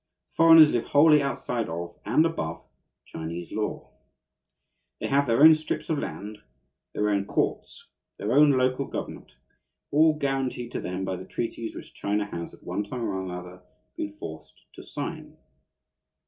The 0.29 0.33
foreigners 0.35 0.71
live 0.71 0.85
wholly 0.85 1.21
outside 1.21 1.69
of 1.69 1.95
and 2.05 2.25
above 2.25 2.63
Chinese 3.05 3.51
law. 3.51 3.91
They 4.99 5.05
have 5.05 5.27
their 5.27 5.43
own 5.43 5.53
strips 5.53 5.91
of 5.91 5.99
land, 5.99 6.39
their 6.95 7.11
own 7.11 7.25
courts, 7.25 7.87
their 8.17 8.31
own 8.33 8.49
local 8.49 8.85
government, 8.87 9.33
all 9.91 10.17
guaranteed 10.17 10.71
to 10.71 10.81
them 10.81 11.05
by 11.05 11.17
the 11.17 11.25
treaties 11.25 11.75
which 11.75 11.93
China 11.93 12.25
has, 12.25 12.51
at 12.51 12.63
one 12.63 12.83
time 12.83 13.03
or 13.03 13.21
another, 13.21 13.61
been 13.95 14.11
forced 14.13 14.65
to 14.73 14.81
sign. 14.81 15.37